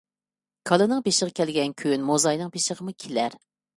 كالىنىڭ 0.69 1.03
بېشىغا 1.09 1.35
كەلگەن 1.41 1.75
كۈن 1.83 2.07
مۇزاينىڭ 2.11 2.53
بېشىغىمۇ 2.57 2.97
كېلەر. 3.05 3.37